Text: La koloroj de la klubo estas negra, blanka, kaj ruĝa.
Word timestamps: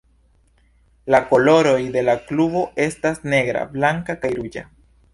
La 1.15 1.19
koloroj 1.33 1.77
de 1.97 2.03
la 2.09 2.17
klubo 2.31 2.65
estas 2.89 3.25
negra, 3.35 3.65
blanka, 3.79 4.21
kaj 4.27 4.37
ruĝa. 4.43 4.71